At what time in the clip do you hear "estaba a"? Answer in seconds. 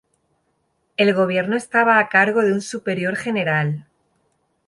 1.55-2.09